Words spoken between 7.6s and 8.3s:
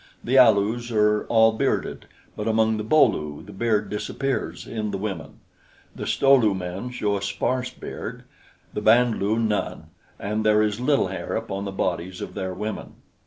beard,